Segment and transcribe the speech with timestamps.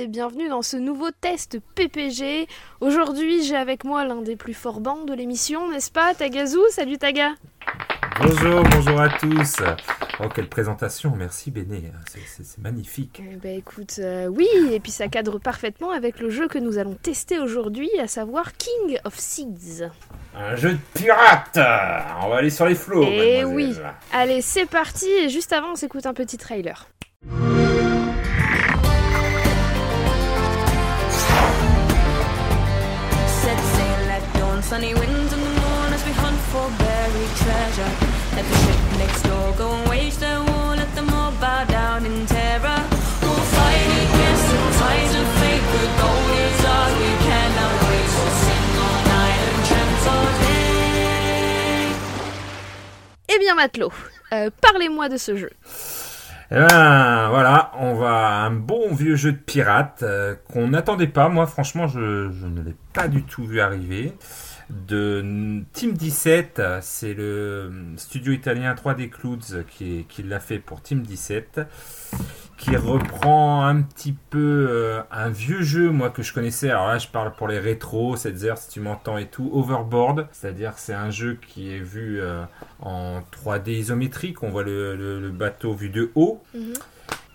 [0.00, 2.46] et bienvenue dans ce nouveau test PPG.
[2.80, 6.96] Aujourd'hui, j'ai avec moi l'un des plus forts bancs de l'émission, n'est-ce pas Tagazu Salut
[6.96, 7.32] Taga
[8.22, 9.56] Bonjour, bonjour à tous.
[10.20, 11.84] Oh, quelle présentation, merci Béné,
[12.26, 13.20] c'est- magnifique.
[13.30, 16.78] Eh ben écoute, euh, oui, et puis ça cadre parfaitement avec le jeu que nous
[16.78, 19.84] allons tester aujourd'hui, à savoir King of Seeds.
[20.34, 21.58] Un jeu de pirate
[22.22, 23.92] On va aller sur les flots, Eh mademoiselle.
[24.12, 26.86] Allez, c'est parti, et juste avant, on s'écoute un petit trailer.
[34.70, 37.92] Sunny winds in the morn as we hunt for buried treasure.
[38.36, 42.06] Let the ship next door go and wage their war, let them all bow down
[42.06, 42.80] in terror.
[43.20, 48.08] We'll fight against the tides of fate, the goal is ours, we cannot wait.
[48.14, 51.90] We'll sing all night and chant all day.
[53.26, 53.92] Eh bien Matelot,
[54.32, 55.50] euh, parlez-moi de ce jeu.
[56.52, 61.28] Eh ben voilà, on va un bon vieux jeu de pirate euh, qu'on n'attendait pas.
[61.28, 64.14] Moi, franchement, je, je ne l'ai pas du tout vu arriver.
[64.70, 71.62] De Team 17, c'est le studio italien 3D Clouds qui, l'a fait pour Team 17,
[72.56, 76.70] qui reprend un petit peu euh, un vieux jeu, moi que je connaissais.
[76.70, 79.50] Alors là, je parle pour les rétros, 7 heures si tu m'entends et tout.
[79.52, 82.44] Overboard, c'est-à-dire c'est un jeu qui est vu euh,
[82.80, 84.44] en 3D isométrique.
[84.44, 86.42] On voit le bateau vu de haut.
[86.54, 86.74] Mhm.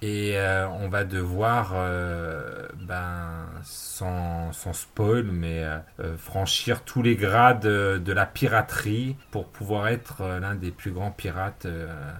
[0.07, 7.15] Et euh, on va devoir, euh, ben, sans, sans spoil, mais euh, franchir tous les
[7.15, 11.65] grades de la piraterie pour pouvoir être l'un des plus grands pirates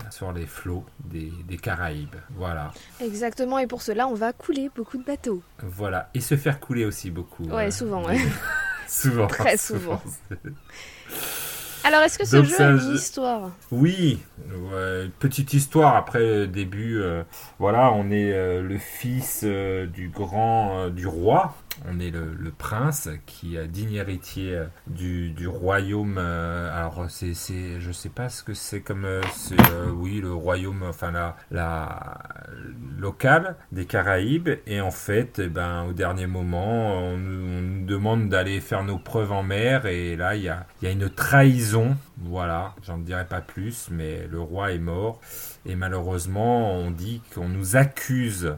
[0.10, 2.16] sur les flots des, des Caraïbes.
[2.36, 5.44] Voilà, Exactement, et pour cela, on va couler beaucoup de bateaux.
[5.62, 6.10] voilà.
[6.16, 7.44] Et se faire couler aussi beaucoup.
[7.44, 8.18] Ouais, souvent, ouais.
[8.88, 9.28] souvent.
[9.28, 10.02] Très souvent.
[11.86, 14.18] Alors, est-ce que ce Donc, jeu c'est a un une histoire Oui,
[14.50, 17.00] ouais, petite histoire après le début.
[17.00, 17.22] euh,
[17.60, 21.54] voilà, on est euh, le fils euh, du grand du roi.
[21.88, 26.16] On est le, prince qui est digne héritier euh, du, royaume.
[26.18, 29.22] euh, alors c'est c'est je sais pas ce que c'est comme euh,
[29.94, 31.12] oui le royaume enfin
[31.52, 32.18] la
[32.98, 34.50] locale des Caraïbes.
[34.68, 39.32] Et en fait eh ben au dernier moment on, nous- demande d'aller faire nos preuves
[39.34, 39.86] en mer.
[39.86, 41.98] Et là il y a y a une trahison.
[42.18, 42.74] Voilà.
[42.84, 45.20] J'en dirai pas plus mais le roi est mort.
[45.66, 48.56] Et malheureusement on dit qu'on nous accuse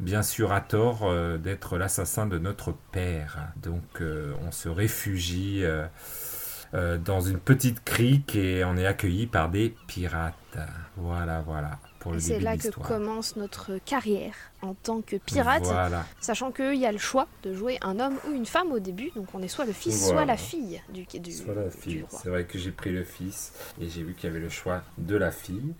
[0.00, 3.52] bien sûr à tort euh, d'être l'assassin de notre père.
[3.56, 9.50] Donc euh, on se réfugie euh, dans une petite crique et on est accueilli par
[9.50, 10.58] des pirates.
[10.96, 15.16] Voilà voilà pour le Et c'est là de que commence notre carrière en tant que
[15.16, 18.72] pirate, voilà sachant qu'il y a le choix de jouer un homme ou une femme
[18.72, 21.68] au début, donc on est soit le fils, soit la fille du, du, Soit la
[21.68, 22.04] du fille.
[22.08, 22.20] roi.
[22.20, 24.82] C'est vrai que j'ai pris le fils et j'ai vu qu'il y avait le choix
[24.98, 25.74] de la fille.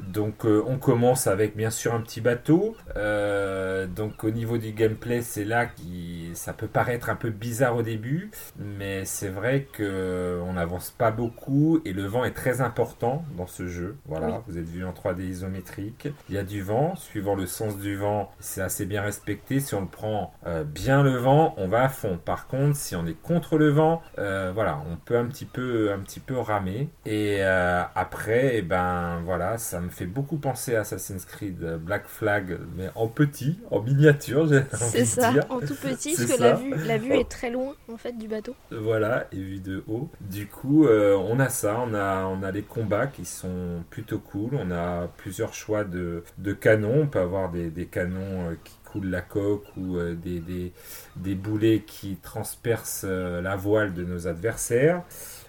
[0.00, 2.76] Donc euh, on commence avec bien sûr un petit bateau.
[2.96, 7.76] Euh, donc au niveau du gameplay, c'est là qui ça peut paraître un peu bizarre
[7.76, 12.60] au début, mais c'est vrai que on n'avance pas beaucoup et le vent est très
[12.60, 13.96] important dans ce jeu.
[14.06, 14.34] Voilà, Oui.
[14.48, 16.08] vous êtes vu en 3D isométrique.
[16.28, 19.60] Il y a du vent, suivant le sens du vent, c'est assez bien respecté.
[19.60, 22.18] Si on le prend euh, bien le vent, on va à fond.
[22.24, 25.92] Par contre, si on est contre le vent, euh, voilà, on peut un petit peu,
[25.92, 26.88] un petit peu ramer.
[27.06, 32.06] Et euh, après, eh ben voilà, ça me fait beaucoup penser à Assassin's Creed Black
[32.06, 36.38] Flag, mais en petit, en miniature, j'ai envie C'est de ça, en tout petit, parce
[36.38, 38.54] que la vue, la vue est très loin en fait du bateau.
[38.70, 40.08] Voilà, et vu de haut.
[40.20, 44.18] Du coup, euh, on a ça, on a, on a les combats qui sont plutôt
[44.18, 44.50] cool.
[44.54, 47.02] On a plusieurs choix de, de canons.
[47.02, 50.72] On peut avoir des, des canons euh, qui coulent la coque ou euh, des, des,
[51.16, 55.02] des boulets qui transpercent la voile de nos adversaires.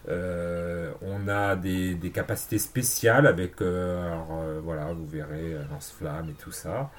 [0.07, 6.29] Euh, on a des, des capacités spéciales avec, euh, alors, euh, voilà, vous verrez, lance-flamme
[6.29, 6.91] et tout ça.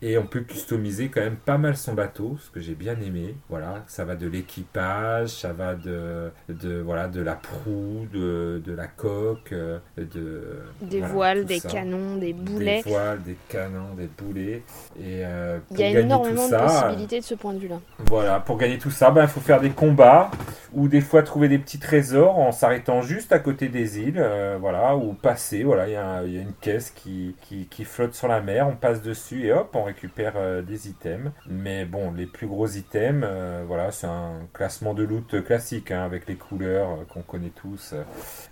[0.00, 3.34] Et on peut customiser quand même pas mal son bateau, ce que j'ai bien aimé.
[3.48, 8.72] Voilà, ça va de l'équipage, ça va de, de, voilà, de la proue, de, de
[8.72, 11.68] la coque, euh, de, Des voilà, voiles, des ça.
[11.68, 12.82] canons, des boulets.
[12.84, 14.62] Des voiles, des canons, des boulets.
[15.00, 17.80] Et euh, Il y a gagner énormément tout de possibilités de ce point de vue-là.
[17.98, 20.30] voilà, pour gagner tout ça, ben, il faut faire des combats
[20.72, 24.58] ou des fois trouver des petits trésors en s'arrêtant juste à côté des îles, euh,
[24.60, 27.66] voilà, ou passer, voilà, il y, a un- il y a une caisse qui, qui,
[27.66, 31.32] qui flotte sur la mer, on passe dessus et hop, on récupère euh, des items.
[31.46, 36.04] Mais bon, les plus gros items, euh, voilà, c'est un classement de loot classique hein,
[36.04, 37.94] avec les couleurs euh, qu'on connaît tous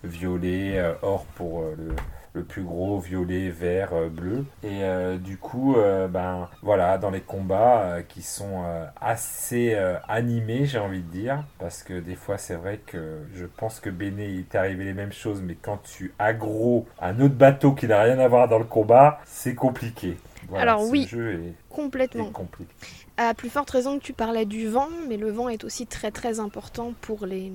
[0.03, 4.45] violet, or pour le, plus gros, violet, vert, bleu.
[4.63, 4.83] Et
[5.19, 5.77] du coup,
[6.11, 8.63] ben voilà, dans les combats qui sont
[9.01, 9.75] assez
[10.07, 13.91] animés, j'ai envie de dire, parce que des fois c'est vrai que je pense que
[13.91, 17.89] Béné il t'est arrivé les mêmes choses, mais quand tu aggro un autre bateau qui
[17.89, 20.17] n'a rien à voir dans le combat, c'est compliqué.
[20.49, 21.07] Voilà, Alors oui.
[21.09, 22.29] jeu est, Complètement.
[22.29, 22.71] est compliqué.
[23.17, 26.11] À plus forte raison que tu parlais du vent, mais le vent est aussi très
[26.11, 27.51] très important pour les,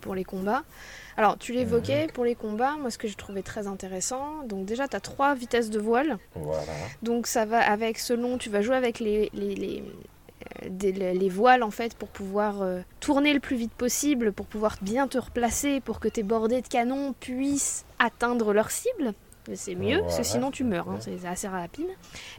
[0.00, 0.64] pour les combats.
[1.16, 4.88] Alors, tu l'évoquais, pour les combats, moi ce que j'ai trouvé très intéressant, donc déjà
[4.88, 6.72] tu as trois vitesses de voile, Voilà.
[7.02, 9.84] donc ça va avec, selon, tu vas jouer avec les, les, les,
[10.64, 14.32] euh, des- les- les voiles en fait pour pouvoir euh, tourner le plus vite possible,
[14.32, 19.14] pour pouvoir bien te replacer, pour que tes bordées de canons puissent atteindre leur cible.
[19.54, 21.86] C'est mieux, parce que sinon tu meurs, hein, c'est assez rapide.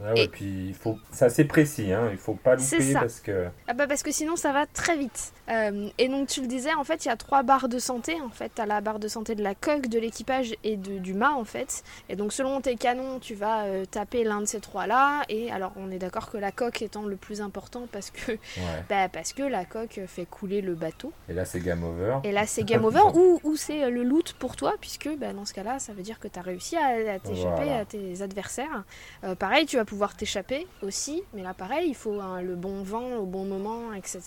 [0.04, 3.20] Ah ouais, Et- puis il faut, c'est assez précis, hein, il faut pas louper parce
[3.20, 5.32] que Ah bah parce que sinon ça va très vite.
[5.50, 8.18] Euh, et donc tu le disais, en fait il y a trois barres de santé.
[8.22, 11.14] En fait t'as la barre de santé de la coque, de l'équipage et de- du
[11.14, 11.84] mât en fait.
[12.10, 15.22] Et donc selon tes canons tu vas euh, taper l'un de ces trois là.
[15.30, 18.40] Et alors on est d'accord que la coque étant le plus important parce que, ouais.
[18.90, 21.12] bah, parce que la coque fait couler le bateau.
[21.30, 22.18] Et là c'est game over.
[22.24, 25.46] Et là c'est game over ou, ou c'est le loot pour toi puisque bah, dans
[25.46, 27.80] ce cas là ça veut dire que tu as réussi à, à t'échapper Voilà.
[27.80, 28.84] à tes adversaires.
[29.24, 31.24] Euh, pareil tu vas pouvoir t'échapper aussi.
[31.34, 34.22] Mais là pareil il faut hein, le bon vent au bon moment etc.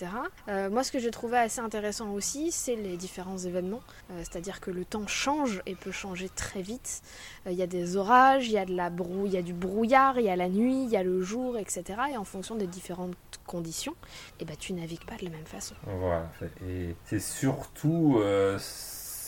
[0.47, 3.81] Euh, moi ce que j'ai trouvé assez intéressant aussi c'est les différents événements.
[4.11, 7.01] Euh, C'est-à-dire que le temps change et peut changer très vite.
[7.45, 9.53] Il y a des orages, il y a de la brou- il y a du
[9.53, 11.83] brouillard, il y a la nuit, il y a le jour etc.
[12.13, 13.15] Et en fonction des différentes
[13.47, 13.95] conditions,
[14.39, 15.73] et bah, tu navigues pas de la même façon.
[15.99, 16.29] Voilà.
[16.67, 18.19] Et c'est surtout,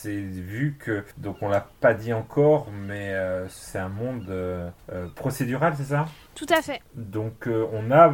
[0.02, 4.68] c'est vu que, donc on l'a pas dit encore, mais euh, c'est un monde euh,
[4.90, 6.06] euh, procédural, c'est ça?
[6.34, 6.80] Tout à fait.
[6.96, 8.12] Donc on a,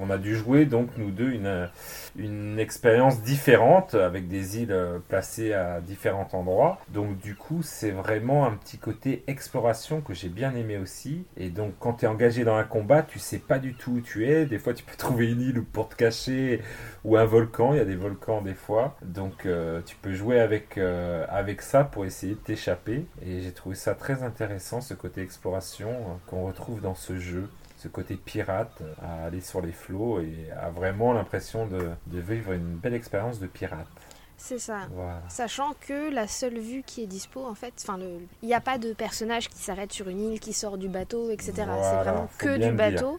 [0.00, 1.68] on a dû jouer donc nous deux une,
[2.16, 6.78] une expérience différente avec des îles euh, placées à différents endroits.
[6.88, 11.24] Donc du coup c'est vraiment un petit côté exploration que j'ai bien aimé aussi.
[11.36, 14.00] Et donc quand tu es engagé dans un combat, tu sais pas du tout où
[14.00, 14.46] tu es.
[14.46, 16.62] Des fois tu peux trouver une île pour te cacher
[17.04, 17.72] ou un volcan.
[17.72, 18.96] Il y a des volcans des fois.
[19.02, 23.06] Donc euh, tu peux jouer avec, euh, avec ça pour essayer de t'échapper.
[23.22, 27.48] Et j'ai trouvé ça très intéressant ce côté exploration euh, qu'on retrouve dans ce jeu
[27.76, 32.52] ce côté pirate, à aller sur les flots et à vraiment l'impression de, de vivre
[32.52, 33.86] une belle expérience de pirate.
[34.38, 34.80] C'est ça.
[34.92, 35.22] Voilà.
[35.28, 37.98] Sachant que la seule vue qui est dispo, en fait, enfin,
[38.42, 41.30] il n'y a pas de personnage qui s'arrête sur une île, qui sort du bateau,
[41.30, 41.52] etc.
[41.56, 43.16] Voilà, c'est vraiment faut que du dire.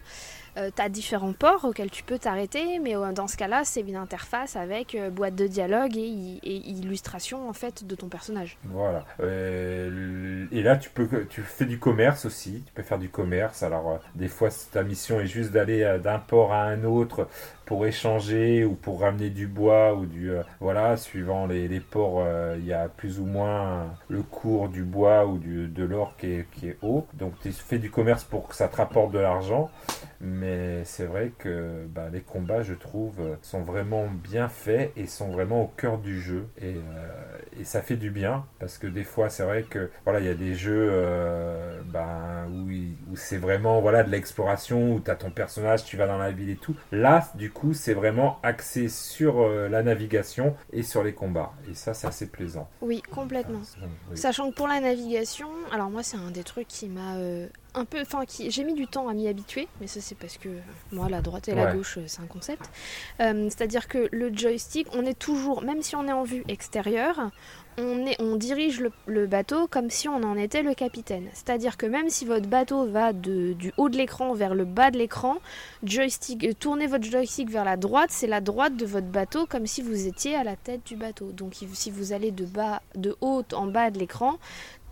[0.54, 0.70] Bateau.
[0.74, 3.96] tu as différents ports auxquels tu peux t'arrêter, mais euh, dans ce cas-là, c'est une
[3.96, 8.58] interface avec euh, boîte de dialogue et, et illustration en fait de ton personnage.
[8.64, 9.04] Voilà.
[9.20, 12.62] Euh, et là, tu peux, tu fais du commerce aussi.
[12.66, 13.62] Tu peux faire du commerce.
[13.62, 17.28] Alors, euh, des fois, ta mission est juste d'aller euh, d'un port à un autre
[17.66, 22.22] pour échanger ou pour ramener du bois ou du euh, voilà, suivant les, les ports,
[22.24, 26.14] euh, il y a plus ou moins le cours du bois ou du, de l'or
[26.18, 27.06] qui est, qui est haut.
[27.12, 29.70] Donc, tu fais du commerce pour que ça te rapporte de l'argent.
[30.20, 30.47] Mais
[30.84, 35.62] c'est vrai que bah, les combats, je trouve, sont vraiment bien faits et sont vraiment
[35.62, 36.46] au cœur du jeu.
[36.60, 40.20] Et, euh, et ça fait du bien parce que des fois, c'est vrai que voilà,
[40.20, 45.10] il y a des jeux euh, ben, où, c'est vraiment voilà de l'exploration où tu
[45.10, 46.76] as ton personnage, tu vas dans la ville et tout.
[46.92, 51.52] Là, du coup, c'est vraiment axé sur euh, la navigation et sur les combats.
[51.70, 52.68] Et ça, c'est assez plaisant.
[52.80, 53.60] Oui, complètement.
[54.10, 54.16] Oui.
[54.16, 57.16] Sachant que pour la navigation, alors moi c'est un des trucs qui m'a
[57.74, 60.36] un peu, enfin qui j'ai mis du temps à m'y habituer, mais ça c'est parce
[60.38, 60.60] que euh,
[60.92, 61.74] moi la droite et la Ouais.
[61.74, 62.70] gauche euh, c'est un concept.
[63.20, 67.30] Euh, C'est-à-dire que le joystick, on est toujours, même si on est en vue extérieure,
[67.80, 71.28] on, est, on dirige le, le bateau comme si on en était le capitaine.
[71.32, 74.90] C'est-à-dire que même si votre bateau va de- du haut de l'écran vers le bas
[74.90, 75.36] de l'écran,
[75.84, 79.82] joystick, tournez votre joystick vers la droite, c'est la droite de votre bateau comme si
[79.82, 81.30] vous étiez à la tête du bateau.
[81.30, 84.38] Donc si vous allez de bas, de haut en bas de l'écran,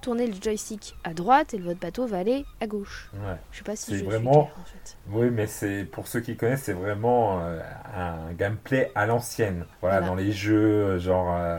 [0.06, 3.10] tournez le joystick à droite et votre bateau va aller à gauche.
[3.14, 3.34] Ouais.
[3.50, 4.96] Je sais pas si C'est suis vraiment- claire, en fait.
[5.10, 7.60] Oui, mais c'est pour ceux qui connaissent, c'est vraiment euh,
[7.96, 9.64] un gameplay à l'ancienne.
[9.80, 10.06] Voilà, Voilà.
[10.06, 11.58] dans les jeux euh, genre euh,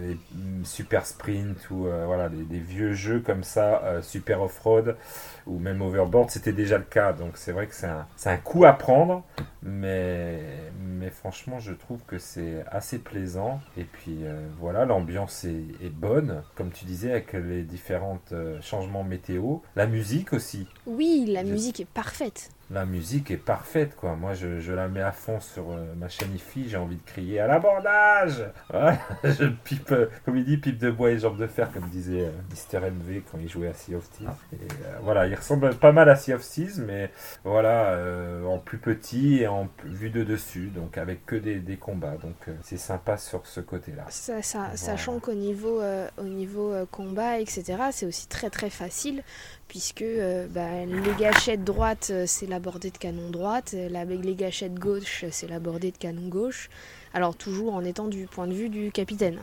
[0.00, 0.16] les
[0.64, 4.96] Super Sprint ou euh, voilà des, des vieux jeux comme ça, Super Off-Road
[5.46, 7.12] ou même Overboard, c'était déjà le cas.
[7.12, 9.24] Donc c'est vrai que c'est un, un coup à prendre,
[9.62, 10.38] mais
[10.80, 13.60] mais franchement, je trouve que c'est assez plaisant.
[13.76, 18.58] Et puis euh, voilà, l'ambiance est, est bonne, comme tu disais, avec les différents euh,
[18.60, 19.56] changements météo.
[19.76, 20.66] La musique aussi.
[20.86, 22.50] Oui, la Je- musique est parfaite.
[22.70, 24.14] La musique est parfaite, quoi.
[24.16, 26.70] Moi, je, je la mets à fond sur euh, ma chaîne IFI.
[26.70, 30.90] J'ai envie de crier à l'abordage Voilà, Je pipe, euh, comme il dit, pipe de
[30.90, 33.94] bois et jambes de fer, comme disait euh, Mister MV quand il jouait à Sea
[33.96, 34.30] of Thieves.
[34.54, 34.56] Et,
[35.02, 37.10] voilà, il ressemble pas mal à Sea of Thieves, mais
[37.44, 41.76] voilà, euh, en plus petit et en vue de dessus, donc avec que des, des
[41.76, 42.16] combats.
[42.22, 44.04] Donc, euh, c'est sympa sur ce côté-là.
[44.10, 44.76] Ça, ça- Voilà.
[44.76, 49.22] Sachant qu'au niveau, euh, au niveau combat, etc., c'est aussi très très facile,
[49.68, 50.04] puisque
[50.50, 55.48] bah, les gâchettes droites, c'est la bordée de canon droite, la, les gâchettes gauche, c'est
[55.48, 56.68] la bordée de canon gauche.
[57.14, 59.38] Alors toujours en étant du point de vue du capitaine.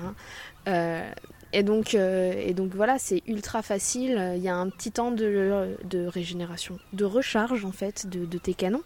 [0.67, 1.03] hein.
[1.55, 4.33] Euh, et, donc, voilà, c'est ultra facile.
[4.35, 8.53] Il y a un petit temps de, de régénération, de recharge en fait de tes
[8.53, 8.83] canons.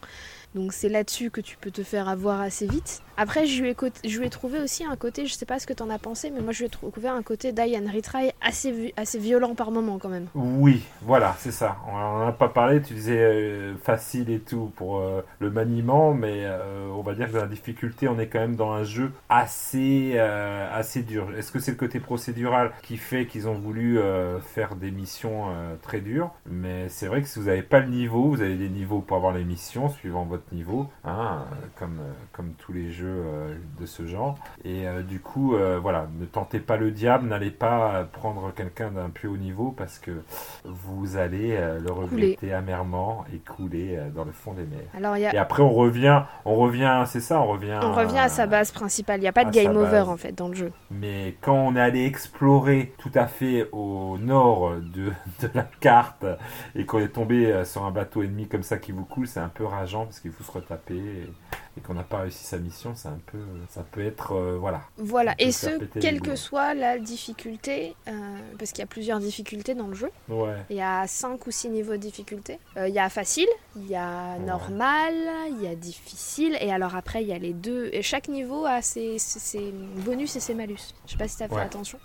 [0.56, 3.02] Donc c'est là-dessus que tu peux te faire avoir assez vite.
[3.16, 3.70] Après, je lui
[4.26, 6.52] ai, trouvé aussi un côté, je sais pas ce que t'en as pensé, mais moi
[6.52, 10.00] je lui ai trouvé un côté die and retry assez, vi- assez violent par moment
[10.00, 10.28] quand même.
[10.34, 11.78] Oui, voilà, c'est ça.
[11.88, 16.16] On en a pas parlé, tu disais euh, facile et tout pour euh, le maniement,
[16.16, 18.84] mais euh, on va dire que dans la difficulté, on est quand même dans un
[18.84, 21.28] jeu assez, assez dur.
[21.38, 24.00] Est-ce que c'est le côté procédural qui fait qu'ils ont voulu
[24.42, 25.46] faire des missions
[25.82, 26.32] très dures?
[26.50, 29.18] Mais c'est vrai que si vous n'avez pas le niveau, vous avez des niveaux pour
[29.18, 33.56] avoir les missions suivant votre niveau, hein, euh, comme, euh, comme tous les jeux euh,
[33.80, 34.38] de ce genre.
[34.64, 39.28] Et du coup, voilà, ne tentez pas le diable, n'allez pas prendre quelqu'un d'un plus
[39.28, 40.12] haut niveau parce que
[40.64, 44.88] vous allez le regretter amèrement et couler dans le fond des mers.
[44.96, 47.80] Alors y a, Et après, on revient, on revient, c'est ça, on revient.
[47.82, 50.10] on revient à sa base principale, il n'y a pas de game over base.
[50.10, 50.72] en fait dans le jeu.
[50.92, 56.26] Mais quand on est allé explorer tout à fait au nord de, de la carte
[56.76, 59.50] et qu'on est tombé sur un bateau ennemi comme ça qui vous coule, c'est un
[59.50, 61.30] peu rageant parce qu'il faut se retaper et,
[61.78, 64.82] et qu'on n'a pas réussi sa mission, c'est un peu, ça peut être, euh, voilà.
[64.98, 68.12] Voilà, et ce, quelle que soit la difficulté, euh,
[68.60, 70.10] parce qu'il y a plusieurs difficultés dans le jeu.
[70.30, 70.56] Ouais.
[70.70, 72.60] Il y a 5 ou 6 niveaux de difficulté.
[72.78, 74.40] Euh, il y a facile, il y a Ouais.
[74.46, 75.14] normal,
[75.52, 77.90] il y a difficile, et alors après il y a les deux.
[77.94, 80.94] Et chaque niveau a ses, ses- ses bonus et ses malus.
[81.06, 81.62] Je sais pas si tu as fait Ouais.
[81.62, 82.00] attention.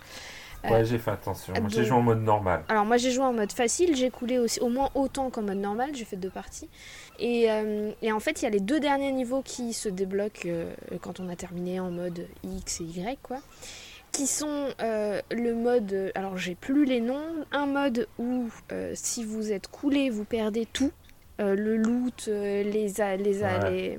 [0.65, 1.55] Euh, Ouais, j'ai fait attention.
[1.69, 2.65] J'ai joué en mode normal.
[2.69, 5.59] Alors moi j'ai joué en mode facile, j'ai coulé aussi, au moins autant qu'en mode
[5.59, 6.69] normal, j'ai fait deux parties.
[7.21, 10.47] Et, euh, et en fait il y a les deux derniers niveaux qui se débloquent
[10.47, 13.39] euh, quand on a terminé en mode X et Y quoi.
[14.11, 18.93] Qui sont euh, le mode, euh, alors j'ai plus les noms, un mode où euh,
[18.95, 20.91] si vous êtes coulé vous perdez tout,
[21.41, 23.17] euh, le loot, euh, les, Ouais.
[23.17, 23.99] les,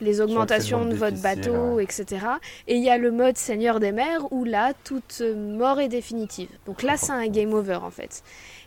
[0.00, 1.84] les augmentations de votre bateau, ouais.
[1.84, 2.26] etc.
[2.66, 6.48] Et il y a le mode Seigneur des mers où là, toute mort est définitive.
[6.66, 8.22] Donc là, c'est un game over en fait.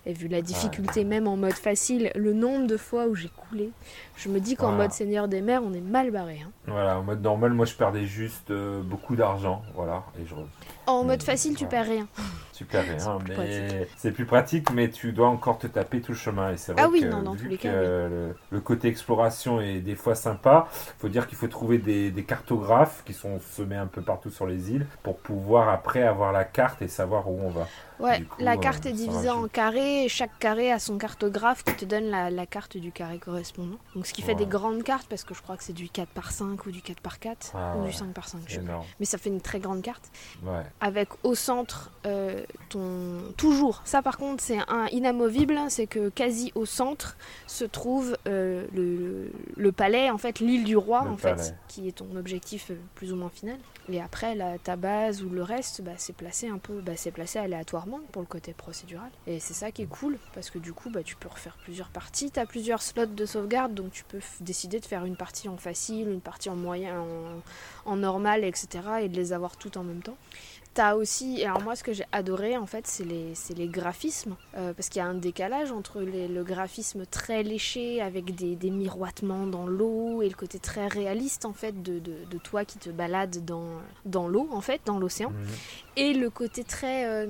[0.05, 3.69] Et vu la difficulté, même en mode facile, le nombre de fois où j'ai coulé,
[4.21, 4.77] je me dis qu'en Voilà.
[4.83, 6.41] mode Seigneur des mers, on est mal barré.
[6.41, 6.51] hein.
[6.67, 10.35] Voilà, en mode normal, moi je perdais juste euh, beaucoup d'argent, voilà, et je
[10.85, 12.07] En mode facile, tu perds rien.
[12.53, 16.01] tu perds rien, C'est plus mais c'est plus pratique, mais tu dois encore te taper
[16.01, 16.51] tout le chemin.
[16.51, 17.91] Et c'est vrai Ah oui, que non, dans vu tous les que cas, oui.
[18.09, 20.67] le, le côté exploration est des fois sympa,
[20.99, 24.45] faut dire qu'il faut trouver des, des cartographes qui sont semés un peu partout sur
[24.45, 27.71] les îles pour pouvoir après avoir la carte et savoir où on va.
[27.99, 31.63] Ouais, coup, la euh, carte est divisée en carrés et chaque carré a son cartographe
[31.63, 33.77] qui te donne la, la carte du carré correspondant.
[33.93, 36.09] Donc ce qui fait des grandes cartes parce que je crois que c'est du 4
[36.09, 38.59] par 5 ou du 4 par 4 Ah ou du 5 par 5, je sais
[38.59, 38.83] pas.
[38.99, 40.11] Mais ça fait une très grande carte.
[40.81, 46.51] Avec au centre euh, ton toujours ça par contre c'est un inamovible c'est que quasi
[46.55, 47.15] au centre
[47.47, 51.41] se trouve euh, le, le palais en fait l'île du roi Le en palais.
[51.41, 53.57] fait qui est ton objectif euh, plus ou moins final
[53.89, 57.11] et après la, ta base ou le reste bah, c'est placé un peu bah, c'est
[57.11, 59.09] placé aléatoirement pour le côté procédural.
[59.27, 61.89] Et c'est ça qui est cool parce que du coup bah, tu peux refaire plusieurs
[61.89, 62.31] parties.
[62.31, 65.57] Tu as plusieurs slots de sauvegarde donc tu peux décider de faire une partie en
[65.57, 69.83] facile une partie en moyen en, en normal etc et de les avoir toutes en
[69.83, 70.17] même temps
[70.73, 74.71] T'as aussi, alors moi ce que j'ai adoré en fait c'est les, les graphismes, euh,
[74.73, 78.69] parce qu'il y a un décalage entre les- le graphisme très léché avec des, des
[78.69, 82.77] miroitements dans l'eau et le côté très réaliste en fait de, de, de toi qui
[82.79, 83.65] te balade dans,
[84.05, 85.47] dans l'eau en fait, dans l'océan, Mhm.
[85.97, 87.27] et le côté très euh,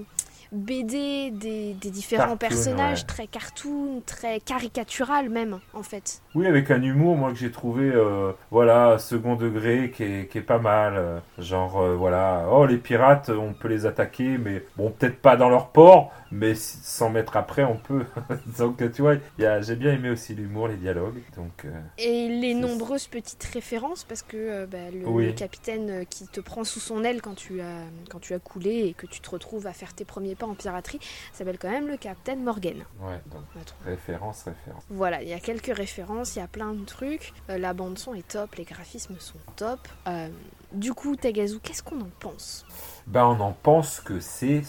[0.51, 3.05] BD des, des différents Cartoon, personnages, ouais.
[3.07, 6.21] très cartoon, très caricatural même en fait.
[6.33, 10.37] Oui, avec un humour, moi, que j'ai trouvé, euh, voilà, second degré, qui est, qui
[10.37, 10.93] est pas mal.
[10.95, 15.35] euh, genre, euh, voilà, oh, les pirates, on peut les attaquer, mais bon, peut-être pas
[15.35, 18.05] dans leur port, mais si- 100 mètres après, on peut.
[18.57, 21.21] donc, tu vois, j'ai bien aimé aussi l'humour, les dialogues.
[21.35, 21.65] Donc,
[21.97, 25.25] Et les nombreuses petites références, parce que bah, le, Oui.
[25.27, 28.85] le capitaine qui te prend sous son aile quand tu, as, quand tu as coulé
[28.87, 30.99] et que tu te retrouves à faire tes premiers pas en piraterie,
[31.33, 32.85] s'appelle quand même le capitaine Morgan.
[33.01, 33.41] ouais, donc,
[33.85, 34.83] référence, référence.
[34.89, 37.33] Voilà, il y a quelques références, il y a plein de trucs.
[37.49, 39.79] Euh, la bande son est top, les graphismes sont top.
[40.07, 40.29] Euh,
[40.71, 42.65] du coup, Tagazu, qu'est-ce qu'on en pense?
[43.07, 44.63] Ben, on en pense que c'est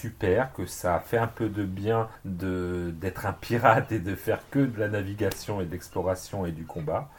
[0.00, 4.60] super, que ça fait un peu de bien d'être un pirate et de faire que
[4.60, 7.10] de la navigation et de l'exploration et du combat.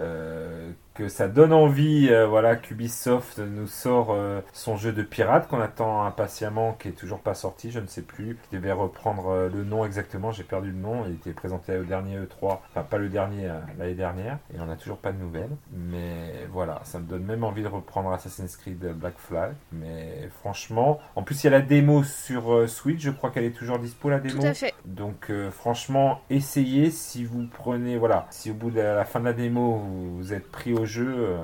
[0.00, 5.48] Euh, que ça donne envie, euh, voilà, qu'Ubisoft nous sort euh, son jeu de pirate
[5.48, 8.36] qu'on attend impatiemment, qui est toujours pas sorti, je ne sais plus.
[8.50, 11.04] Je devais reprendre le nom exactement, j'ai perdu le nom.
[11.06, 14.76] Il était présenté au dernier E3, enfin pas le dernier, l'année dernière, et on n'a
[14.76, 15.56] toujours pas de nouvelles.
[15.72, 19.54] Mais voilà, ça me donne même envie de reprendre Assassin's Creed Black Flag.
[19.72, 23.44] Mais franchement, en plus il y a la démo sur euh, Switch, je crois qu'elle
[23.44, 24.40] est toujours dispo la démo.
[24.40, 24.74] Tout à fait.
[24.84, 29.20] Donc euh, franchement, essayez si vous prenez, voilà, si au bout de la, la fin
[29.20, 31.38] de la démo vous, vous êtes pris au jeu, euh,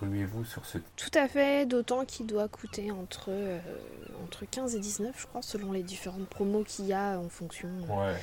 [0.00, 0.78] ruez-vous sur ce.
[0.96, 3.58] Tout à fait, d'autant qu'il doit coûter entre, euh,
[4.24, 7.68] entre 15 et 19, je crois, selon les différentes promos qu'il y a en fonction
[7.88, 8.14] Ouais,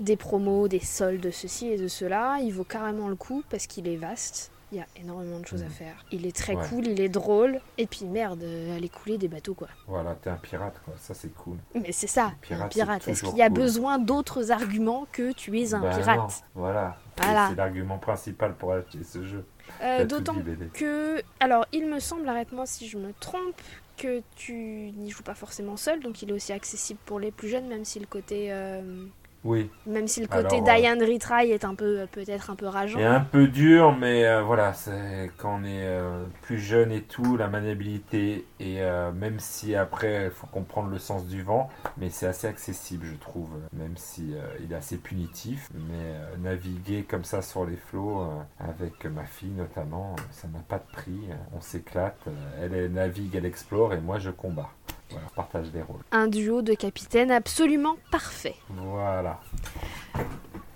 [0.00, 2.38] des promos, des soldes, de ceci et de cela.
[2.42, 4.50] Il vaut carrément le coup parce qu'il est vaste.
[4.70, 5.70] Il y a énormément de choses à Mhm.
[5.70, 6.04] faire.
[6.12, 6.62] Il est très Ouais.
[6.68, 7.58] cool, il est drôle.
[7.78, 9.68] Et puis merde, euh, aller couler des bateaux quoi.
[9.86, 10.92] voilà, t'es un pirate, quoi.
[10.98, 11.56] Ça c'est cool.
[11.74, 13.02] Mais c'est ça, Le pirate, un pirate.
[13.04, 13.58] c'est Est-ce qu'il y a cool.
[13.58, 16.96] besoin d'autres arguments que tu es un Ben pirate non, voilà.
[17.16, 19.44] C'est l'argument principal pour acheter ce jeu.
[19.82, 20.36] Euh, D'autant
[20.74, 23.60] que, alors il me semble, arrête-moi si je me trompe,
[23.96, 24.52] que tu
[24.96, 27.84] n'y joues pas forcément seul, donc il est aussi accessible pour les plus jeunes, même
[27.84, 29.04] si le côté, euh,
[29.44, 32.66] Oui, même si le côté euh, die and retry est un peu, peut-être un peu
[32.66, 32.98] rageant.
[32.98, 37.02] et un peu dur, mais euh, voilà, c'est quand on est euh, plus jeune et
[37.02, 41.70] tout, la maniabilité, et euh, même si après il faut comprendre le sens du vent,
[41.98, 45.68] mais c'est assez accessible, je trouve, même si il est assez punitif.
[45.72, 48.28] Mais naviguer comme ça sur les flots,
[48.58, 51.20] avec ma fille notamment, ça n'a pas de prix.
[51.30, 52.18] euh, On s'éclate,
[52.60, 54.70] elle, elle navigue, elle explore, et moi je combats.
[55.10, 56.00] Voilà, partage les rôles.
[56.12, 58.56] Un duo de capitaine absolument parfait.
[58.70, 59.40] Voilà.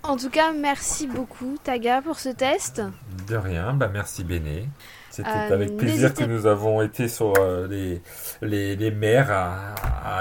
[0.03, 2.83] En tout cas, merci beaucoup Taga pour ce test.
[3.29, 4.69] De rien, bah merci Béné.
[5.13, 8.01] C'était Euh, avec plaisir que nous avons été sur euh, les,
[8.41, 9.75] les, les mers à,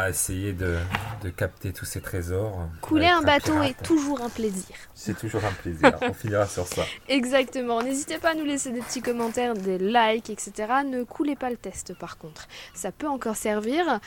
[0.04, 0.76] à essayer de,
[1.24, 2.68] de capter tous ces trésors.
[2.82, 3.70] Couler un bateau pirate.
[3.72, 4.76] est toujours un plaisir.
[4.94, 5.98] C'est toujours un plaisir.
[6.02, 6.84] On finira sur ça.
[7.10, 7.82] Exactement.
[7.82, 10.52] N'hésitez pas à nous laisser des petits commentaires, des likes, etc.
[10.86, 12.48] Ne coulez pas le test par contre.
[12.74, 14.00] Ça peut encore servir.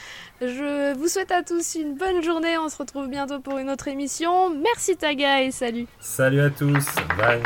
[0.42, 2.58] Je vous souhaite à tous une bonne journée.
[2.58, 4.50] On se retrouve bientôt pour une autre émission.
[4.54, 5.86] Merci Taga et salut.
[5.98, 6.84] Salut à tous.
[7.16, 7.42] Bye.